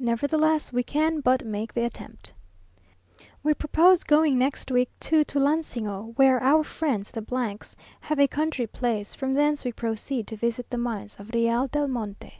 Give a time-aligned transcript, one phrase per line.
[0.00, 2.32] Nevertheless we can but make the attempt.
[3.44, 9.14] We propose going next week to Tulansingo, where our friends the have a country place,
[9.14, 12.34] from thence we proceed to visit the mines of Real del Monte.